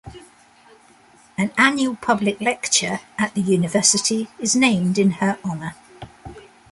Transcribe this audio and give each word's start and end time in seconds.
An 1.37 1.51
annual 1.59 1.95
public 1.95 2.41
lecture 2.41 3.01
at 3.19 3.35
the 3.35 3.41
University 3.41 4.29
is 4.39 4.55
named 4.55 4.97
in 4.97 5.11
her 5.11 5.37
honour. 5.45 5.75